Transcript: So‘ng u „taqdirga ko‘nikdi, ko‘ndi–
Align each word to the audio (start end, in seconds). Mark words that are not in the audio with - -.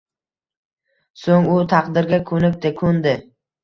So‘ng 1.25 1.53
u 1.59 1.61
„taqdirga 1.77 2.23
ko‘nikdi, 2.35 2.77
ko‘ndi– 2.85 3.19